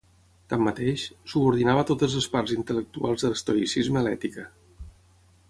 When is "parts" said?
2.37-2.55